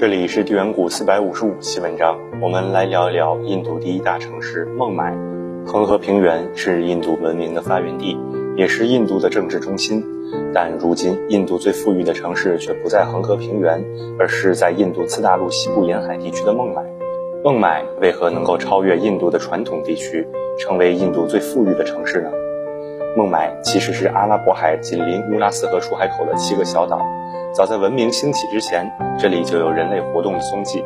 [0.00, 5.14] 这里是地缘谷四百五十五期文章，我们来聊一聊印度第一大城市孟买。
[5.66, 8.16] 恒河平原是印度文明的发源地，
[8.56, 10.02] 也是印度的政治中心。
[10.54, 13.84] 但如今，印度最富裕的城市却不在恒河平原，
[14.18, 16.82] 而是在印度次大陆西部沿海地区的孟买。
[17.44, 20.26] 孟买为何能够超越印度的传统地区，
[20.58, 22.30] 成为印度最富裕的城市呢？
[23.16, 27.00] 孟买其实是阿拉伯海紧邻乌拉斯河出海口的七个小岛。
[27.52, 30.84] 早在文明兴起之前，这里就有人类活动的踪迹。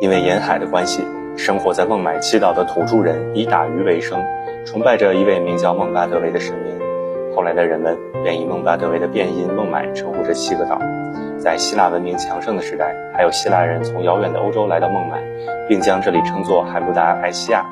[0.00, 1.02] 因为沿海的关系，
[1.36, 4.24] 生活在孟买七岛的土著人以打鱼为生，
[4.64, 6.78] 崇拜着一位名叫孟巴德维的神明。
[7.34, 10.80] 后来的人们便以孟巴德维的变音孟买称呼这七个岛。
[11.38, 15.20] 在希腊文明强盛的时代，还有希腊人从遥远的欧洲来到孟买，
[15.68, 17.64] 并将这里称作海布达埃西亚。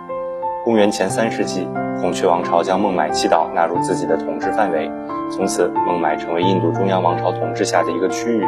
[0.65, 1.69] 公元前三世纪，
[2.01, 4.91] 孔雀王朝将孟买七岛纳入自己的统治范围。
[5.31, 8.45] 从此，孟买成为印度中央王朝统治下的一个区域。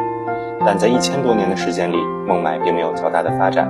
[0.65, 3.69] 但在一千多年的时间里，孟买并没有较大的发展。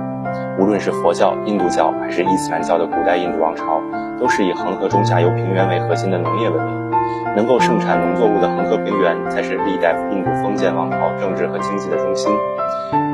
[0.59, 3.81] 无论是佛教、印度教还是伊斯兰教的古代印度王朝，
[4.19, 6.89] 都是以恒河中下游平原为核心的农业文明。
[7.35, 12.31] 能够盛产农作物的恒河平原，才是历代印度封建王朝政治和经济的中心。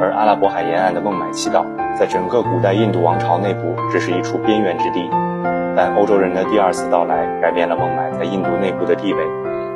[0.02, 1.66] 而阿拉伯海沿岸的孟买七岛，
[1.97, 5.09] 在整个古代印度王朝内部，只是一处边缘之地。
[5.76, 9.20] 但欧洲人的第二次到来，改变了孟买在印度内部的地位。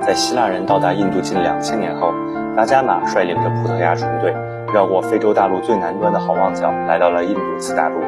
[0.02, 2.14] 在希腊人到达印度近两千年后，
[2.55, 4.33] 达伽马率领着葡萄牙船队，
[4.73, 8.00] 绕过非洲大陆最南端的好望角，来到了印度次大陆。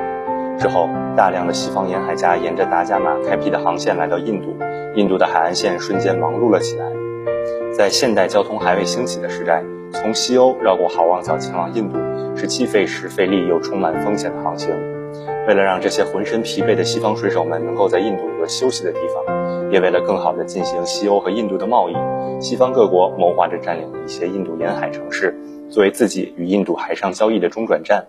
[0.58, 4.56] 之后，大量的西方沿海家沿着达伽马开辟的航线来到印度，
[4.95, 6.86] 印度的海岸线瞬间忙碌了起来。
[7.73, 12.00] 在现代交通还未兴起的时代，从西欧绕过好望角前往印度，
[12.36, 14.69] 是既费时费力又充满风险的航行。
[15.52, 21.94] 为了让这些浑身疲惫的西方水手们能够在印度有个休息的地方，也为了更好地进行西欧和印度的贸易，
[22.39, 25.35] 西方各国谋划着占领一些印度沿海城市，
[25.69, 28.05] 作为自己与印度海上交易的中转站。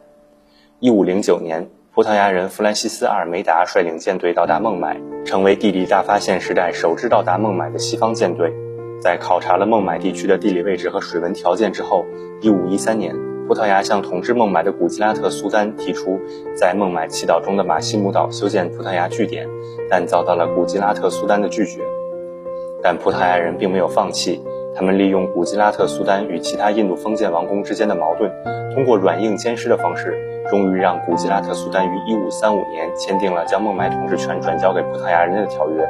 [0.79, 8.53] 一五零九年，葡萄牙人弗兰西斯·阿尔梅达率领舰队到达孟买，成为地理大发现时代首支到达孟买的西方舰队。
[9.01, 12.05] 在考察了孟买地区的地理位置和水文条件之后，
[12.41, 13.32] 一五一三年。
[13.47, 16.19] 葡萄牙向统治孟买的古吉拉特苏丹提出，
[16.57, 19.47] 在孟买七岛中的马西姆岛修建葡萄牙据点，
[19.91, 21.83] 但遭到了古吉拉特苏丹的拒绝。
[22.83, 24.43] 但葡萄牙人并没有放弃，
[24.75, 28.31] 他们利用古吉拉特苏丹与其他印度封建王公之间的矛盾，
[28.75, 30.17] 通过软硬兼施的方式，
[30.51, 31.97] 终于让古吉拉特苏丹于
[32.31, 35.87] 1535年签订了将孟买统治权转交给葡萄牙人的条约。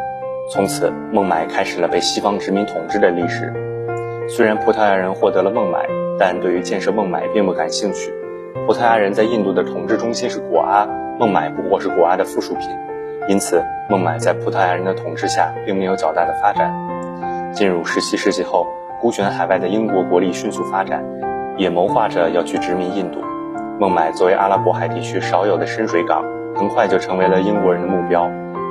[0.50, 3.52] 从此，孟买开始了被西方殖民统治的历史。
[4.28, 8.12] 虽然葡萄牙人获得了孟买，但对于建设孟买并不感兴趣。
[8.66, 10.86] 葡萄牙人在印度的统治中心是果阿，
[11.18, 12.68] 孟买不过是果阿的附属品，
[13.28, 16.72] 因此孟买在葡萄牙人的统治下并没有较大的发展。
[17.52, 18.66] 进入17世纪后，
[19.00, 21.04] 孤悬海外的英国国力迅速发展，
[21.56, 23.20] 也谋划着要去殖民印度。
[23.80, 26.24] 孟买作为阿拉伯海地区少有的深水港，
[26.54, 28.30] 很快就成为了英国人的目标。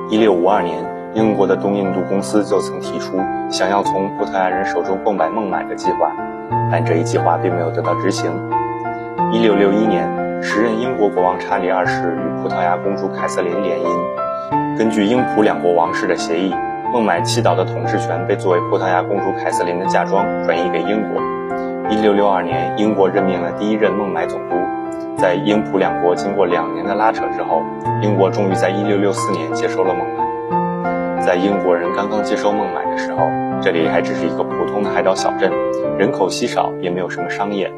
[0.09, 0.91] 1652年。
[1.13, 3.19] 英国的东印度公司就曾提出
[3.49, 6.15] 想要从葡萄牙人手中购买孟买的计划，
[6.71, 8.31] 但这一计划并没有得到执行。
[9.31, 10.07] 一六六一年，
[10.41, 16.53] 时任英国国王查理二世与葡萄牙公主凯瑟琳联姻，根据英葡两国王室的协议，
[16.91, 21.21] 孟买七岛的统治权被作为葡萄牙公主凯瑟琳的嫁妆转移给英国。
[21.89, 24.55] 一六六二年，英国任命了第一任孟买总督。
[25.17, 27.61] 在英葡两国经过两年的拉扯之后，
[28.01, 30.20] 英国终于在一六六四年接收了孟买。
[31.25, 33.27] 在英国人刚刚接收孟买的时候，
[33.61, 35.51] 这里还只是一个普通的海岛小镇，
[35.97, 37.71] 人口稀少，也没有什么商业。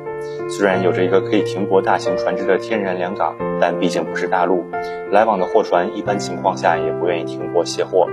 [0.50, 4.64] 虽然有着一个可以停泊大型船只的天然良港，但毕竟不是大陆，
[5.12, 8.08] 来往的货船一般情况下也不愿意停泊卸货。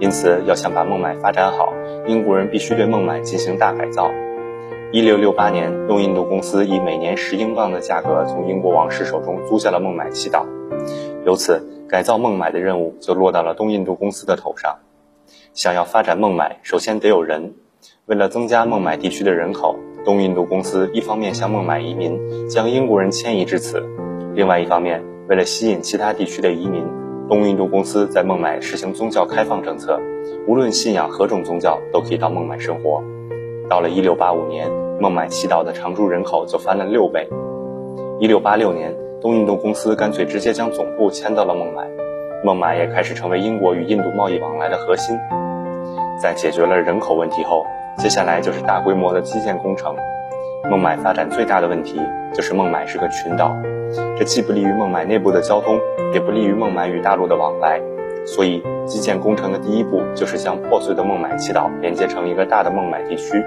[0.00, 1.72] 因此，要想把孟买发展好，
[2.06, 4.10] 英国人必须对孟买进行大改造。
[4.90, 10.46] 一六六八年，东印度公司以每年十英镑的价格从英国王室手中租下了孟买七岛，
[11.24, 11.70] 由此。
[11.86, 14.78] 改造孟买的任务就落到了东印度公司的头上。
[15.52, 17.54] 想要发展孟买，首先得有人。
[18.06, 22.18] 为了增加孟买地区的人口，东印度公司一方面向孟买移民，
[22.48, 23.78] 将英国人迁移至此；
[24.34, 26.84] 另外一方面，为了吸引其他地区的移民，
[27.28, 30.00] 东印度公司在孟买实行宗教开放政策，
[30.48, 33.04] 无论信仰何种宗教都可以到孟买生活。
[33.68, 37.28] 到了1685年，孟买七岛的常住人口就翻了六倍。
[38.20, 39.03] 1686年。
[39.24, 41.82] 东印度公司干脆直接将总部迁到了孟买，
[42.44, 45.18] 孟买也开始成为英国与印度贸易往来的核心。
[46.22, 47.64] 在解决了人口问题后，
[47.96, 49.96] 接下来就是大规模的基建工程。
[50.70, 51.98] 孟买发展最大的问题
[52.34, 53.56] 就是孟买是个群岛，
[54.18, 55.78] 这既不利于孟买内部的交通，
[56.12, 57.80] 也不利于孟买与大陆的往来。
[58.26, 63.42] 所以，基建工程的第一步就是将破碎的孟买祈岛连接成一个大的孟买地区。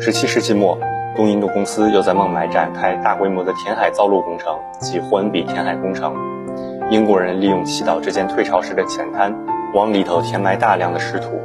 [0.00, 0.76] 十七世纪末。
[1.16, 6.12] 东印度公司又在孟买展开大规模的填海造陆工程及霍恩比填海工程。
[6.90, 9.32] 英国人利用祈祷这间退潮时的浅滩，
[9.74, 11.40] 往里头填埋大量的石土。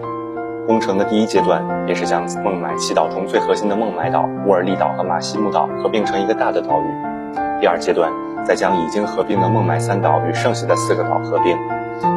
[0.67, 7.61] 工程的第一阶段便是将孟买七岛中最核心的孟买岛、乌尔利岛和马西木岛合并成一个大的岛屿。
[7.61, 8.11] 第二阶段
[8.45, 11.57] 再将已经合并的孟买三岛与剩下的四个岛合并。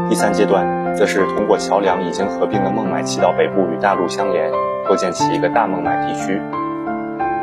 [0.08, 4.50] 第三阶段则是通过桥梁已经合并的孟买七岛北部与大陆相连，
[4.86, 6.40] 构建起一个大孟买地区。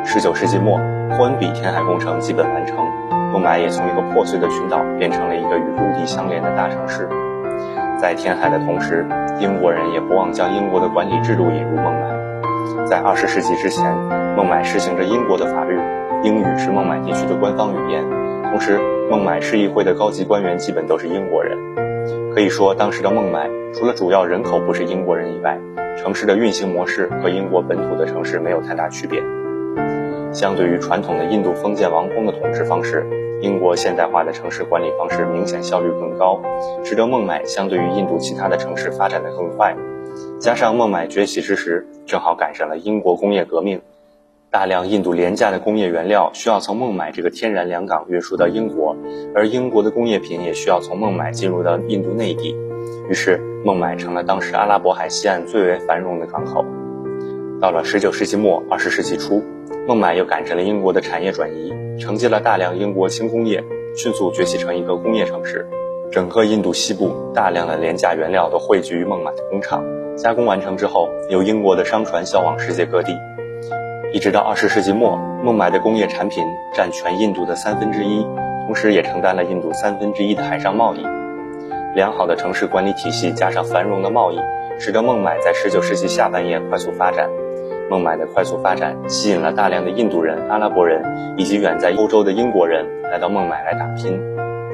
[0.04, 0.78] 十九世纪末，
[1.16, 2.76] 霍恩比填海工程基本完成，
[3.32, 7.08] 孟买也从一个破碎的群岛变成了一个与陆地相连的大城市。
[7.98, 9.06] 在填海的同时，
[9.38, 12.86] 英国人也不忘将英国的管理制度引入孟买。
[12.86, 13.94] 在二十世纪之前，
[14.36, 15.78] 孟买实行着英国的法律，
[16.22, 18.02] 英语是孟买地区的官方语言。
[18.50, 18.80] 同时，
[19.10, 21.56] 孟买市议会的高级官员基本都是英国人。
[22.34, 25.58] 可以说，当时的孟买除了主要人口不是英国人以外，
[25.98, 29.22] 城市的运行模式和英国本土的城市没有太大区别。
[30.32, 33.04] 相对于传统的印度封建王公的统治方式，
[33.42, 36.40] 英国现代化的城市管理方式明显效率更高，
[36.84, 39.76] 使得孟买相对于印度其他的城市发展的更快。
[40.38, 43.80] 加上孟买崛起之时，正好赶上了英国工业革命，
[44.50, 48.96] 大量印度廉价的工业原料需要从孟买这个天然良港运输到英国，
[49.34, 52.56] 而英国的工业品也需要从孟买进入到印度内地，
[53.08, 56.64] 于是孟买成了当时阿拉伯海西岸最为繁荣的港口。
[57.60, 59.42] 到了19世纪末、20世纪初。
[59.86, 63.64] 孟买又赶上了英国的产业转移，承接了大量英国轻工业，
[63.96, 65.66] 迅速崛起成一个工业城市。
[66.10, 69.84] 整个印度西部大量的廉价原料都汇聚于孟买的工厂，
[70.16, 73.16] 加工完成之后，由英国的商船销往世界各地。
[74.12, 76.44] 一直到二十世纪末，孟买的工业产品
[76.74, 78.26] 占全印度的三分之一，
[78.66, 81.06] 同时也承担了印度三分之一的海上贸易。
[81.94, 84.40] 良好的城市管理体系加上繁荣的贸易，
[84.80, 87.30] 使得孟买在十九世纪下半叶快速发展。
[87.90, 91.02] 孟买的快速发展吸引了大量的印度人、阿拉伯人
[91.36, 94.16] 以及远在欧洲的英国人来到孟买来打拼。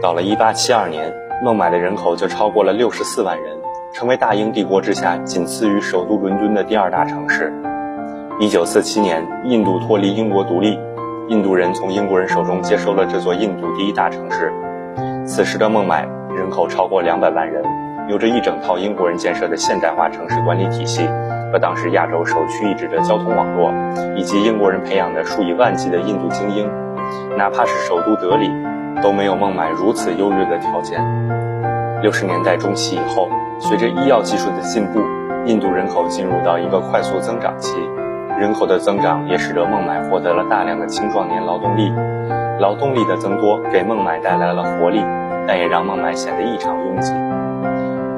[0.03, 3.57] 到了1872年，孟买的人口就超过了64万人，
[3.95, 7.51] 成为大英帝国之下仅次于首都伦敦的第二大城市。
[8.39, 10.79] 1947年，印度脱离英国独立，
[11.29, 14.53] 印度人从英国人手中接收了这座印度第一大城市。
[15.25, 17.65] 此时的孟买人口超过200万人，
[18.11, 21.09] 有着一整套英国人建设的现代化城市管理体系。
[21.52, 23.72] 和当时亚洲首屈一指的交通网络，
[24.16, 26.69] 以及英国人培养的数以万计的印度精英，
[27.37, 28.50] 哪怕是首都德里，
[29.02, 31.00] 都没有孟买如此优越的条件。
[32.02, 33.28] 六十年代中期以后，
[33.58, 35.00] 随着医药技术的进步，
[35.46, 37.76] 印度人口进入到一个快速增长期，
[38.38, 41.93] 人口的增长也使得孟买获得了大量的青壮年劳动力。
[42.58, 45.00] 劳动力的增多给孟买带来了活力，
[45.46, 47.12] 但也让孟买显得异常拥挤。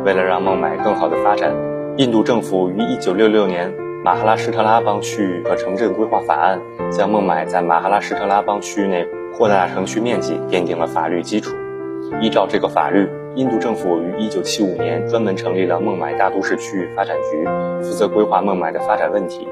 [0.04, 1.52] 为了让孟买更好的发展，
[1.98, 3.72] 印度政府于1966年
[4.04, 6.60] 《马哈拉施特拉邦区域和城镇规划法案》
[6.96, 9.04] 将孟买在马哈拉施特拉邦区域内
[9.36, 11.56] 扩大城区面积奠定了法律基础。
[12.22, 17.44] 依照这个法律，印度政府于1975年专门成立了孟买大都市区域发展局，
[17.82, 19.48] 负责规划孟买的发展问题。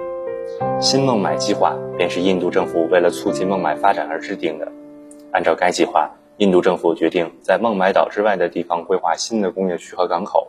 [0.81, 4.69] 新孟买计划便是印度政府为了促进孟买发展而制定的。
[5.33, 10.47] 按照该计划，印度政府决定在孟买岛之外的地方规划新的工业区和港口。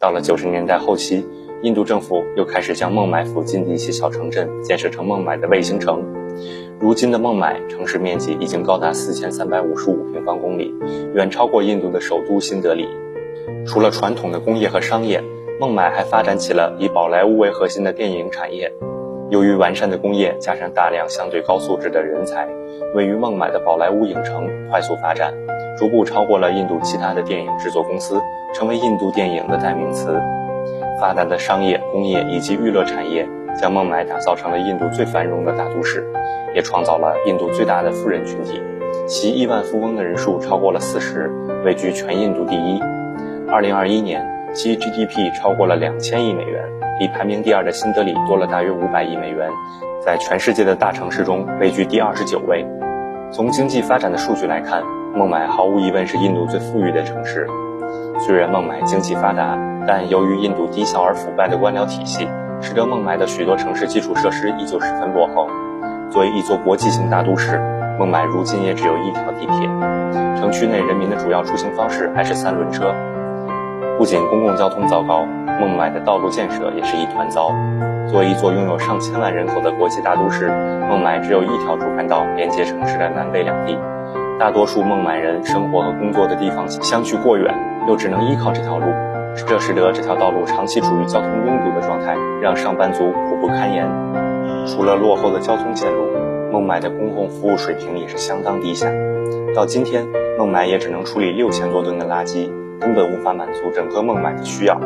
[0.00, 1.26] 到了九十年代后期，
[1.60, 6.02] 印度政府又开始将孟买附近的一些小城镇建设成孟买的卫星城。
[6.80, 10.74] 如今的孟买城市面积已经高达四千三百五十五平方公里，
[11.12, 12.88] 远超过印度的首都新德里。
[13.66, 15.22] 除了传统的工业和商业，
[15.60, 18.72] 孟买还发展起了以宝莱坞为核心的电影产业。
[19.28, 22.48] 由于完善的工业加上大量相对高素质的人才，
[22.94, 25.34] 位于孟买的宝莱坞影城快速发展。
[25.78, 28.20] 逐步超过了印度其他的电影制作公司，
[28.54, 30.20] 成为印度电影的代名词。
[31.00, 33.26] 发达的商业、工业以及娱乐产业，
[33.58, 36.06] 将孟买打造成了印度最繁荣的大都市，
[36.54, 38.60] 也创造了印度最大的富人群体，
[39.06, 41.30] 其亿万富翁的人数超过了四十，
[41.64, 42.80] 位居全印度第一。
[43.48, 44.22] 二零二一年，
[44.52, 46.62] 其 GDP 超过了两千亿美元，
[46.98, 49.48] 比排名第二的新德里多了大约五百亿美元，
[50.04, 52.66] 在全世界的大城市中位居第二十九位。
[53.32, 57.46] 从经济发展的数据来看，孟买毫无疑问是印度最富裕的城市。
[58.20, 62.28] 虽然孟买经济发达，但由于印度低效而腐败的官僚体系，
[62.60, 65.48] 使得孟买的许多城市基础设施依旧十分落后。
[66.10, 67.58] 作为一座国际性大都市，
[67.98, 69.68] 孟买如今也只有一条地铁，
[70.36, 72.94] 城区内人民的主要出行方式还是三轮车。
[73.98, 75.24] 不仅公共交通糟糕，
[75.60, 77.50] 孟买的道路建设也是一团糟。
[78.08, 80.48] 作为一座拥有上千万人口的国际大都市，
[80.88, 83.76] 孟买只有一条主干道连接城市的南北两地。
[84.40, 87.54] 大多数孟买人生活和工作的地方相距过远，
[87.86, 88.86] 又只能依靠这条路，
[89.46, 93.86] 这使得这条道路长期处于交通拥堵的状态，让上班族苦不堪言。
[94.66, 96.06] 除了落后的交通线路，
[96.50, 98.90] 孟买的公共服务水平也是相当低下。
[99.54, 104.80] 到今天，孟买也只能处理六千多吨的垃圾，根本无法满足整个孟买的需要。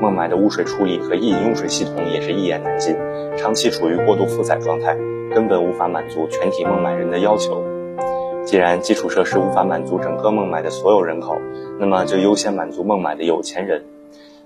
[0.00, 2.96] 孟买的污水处理和饮用水系统也是一言难尽，
[3.36, 4.96] 长期处于过度负载状态，
[5.32, 7.69] 根本无法满足全体孟买人的要求。
[8.44, 11.36] 既然基础设施无法满足整个孟买的所有人口，
[11.78, 13.84] 那么就优先满足孟买的有钱人。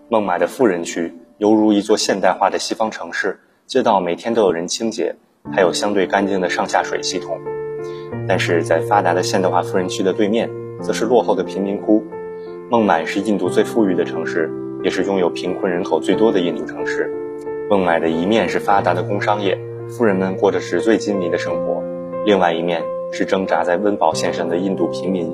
[0.09, 5.17] 孟买的富人区犹如一座现代化的西方城市，街道每天都有人清洁。
[5.53, 7.39] 还有相对干净的上下水系统，
[8.27, 10.49] 但是在发达的现代化富人区的对面，
[10.81, 12.03] 则是落后的贫民窟。
[12.71, 14.51] 孟买是印度最富裕的城市，
[14.83, 17.13] 也是拥有贫困人口最多的印度城市。
[17.69, 19.59] 孟买的一面是发达的工商业，
[19.91, 21.83] 富人们过着纸醉金迷的生活；
[22.25, 22.83] 另外一面
[23.16, 25.33] 是挣扎在温饱线上的印度平民。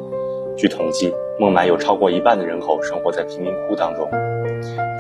[0.55, 4.07] 据统计，孟买有超过一半的人口生活在贫民窟当中。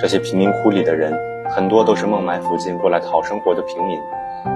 [0.00, 1.12] 这些贫民窟里的人，
[1.50, 3.99] 很多都是孟买附近过来讨生活的平民。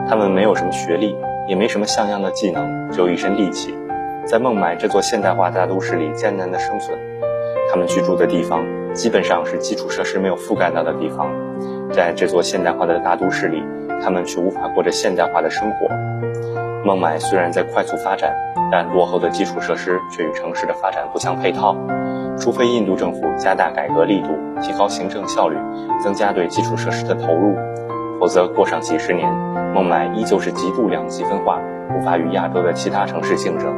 [0.08, 1.14] 他们没有什么学历，
[1.46, 3.74] 也没什么像样的技能，只有一身力气，
[4.24, 6.98] 在孟买这座现代化大都市里艰难的生存。
[7.70, 8.64] 他们居住的地方
[8.94, 11.30] 基本上是基础设施没有覆盖到的地方，
[11.92, 13.62] 在这座现代化的大都市里，
[14.02, 16.53] 他们却无法过着现代化的生活。
[16.84, 18.30] 孟买虽然在快速发展，
[18.70, 21.74] 但落后的基础设施却与城市的发展不相配套。
[22.38, 24.28] 除非印度政府加大改革力度，
[24.60, 25.56] 提高行政效率，
[26.02, 27.56] 增加对基础设施的投入。
[28.20, 29.32] 否则，过上几十年，
[29.72, 31.58] 孟买依旧是极度两极分化，
[31.96, 33.72] 无法与亚洲的其他城市竞争。